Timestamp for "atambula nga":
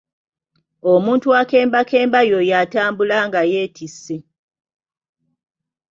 2.63-3.41